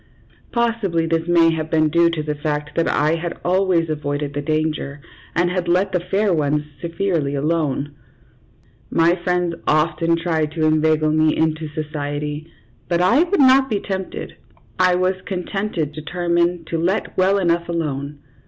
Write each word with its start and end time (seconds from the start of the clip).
Possibly 0.51 1.05
this 1.05 1.27
may 1.27 1.51
have 1.51 1.69
been 1.69 1.87
due 1.89 2.09
to 2.09 2.23
the 2.23 2.33
fact 2.33 2.71
that 2.75 2.87
I 2.87 3.13
had 3.17 3.37
always 3.45 3.87
avoided 3.87 4.33
the 4.33 4.41
danger, 4.41 4.99
and 5.35 5.51
had 5.51 5.67
let 5.67 5.91
the 5.91 5.99
fair 5.99 6.33
ones 6.33 6.63
severely 6.81 7.35
alone. 7.35 7.93
My 8.89 9.13
friends 9.23 9.53
often 9.67 10.15
tried 10.15 10.53
to 10.53 10.65
in 10.65 10.81
veigle 10.81 11.13
me 11.13 11.37
into 11.37 11.69
society, 11.69 12.47
but 12.89 12.99
I 12.99 13.21
would 13.21 13.39
not 13.41 13.69
be 13.69 13.79
tempted. 13.79 14.31
61 14.31 14.47
62 14.47 14.55
THE 14.55 14.55
JUDGMENT 14.55 14.67
OF 14.73 14.75
PARIS 14.77 14.95
REVERSED. 14.95 14.95
I 14.95 14.95
was 14.95 15.27
contented, 15.27 15.83
and 15.89 15.93
determined 15.93 16.67
to 16.67 16.77
let 16.83 17.15
well 17.15 17.37
enough 17.37 17.69
alone. 17.69 18.17